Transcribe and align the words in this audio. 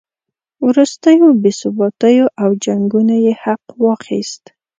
وروستیو 0.67 1.27
بې 1.41 1.51
ثباتیو 1.61 2.25
او 2.41 2.49
جنګونو 2.63 3.15
یې 3.25 3.33
حق 3.43 3.63
واخیست. 3.83 4.43